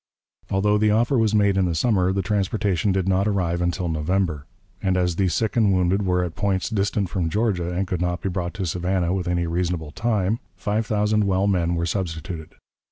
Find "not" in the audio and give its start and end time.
3.07-3.27, 8.01-8.19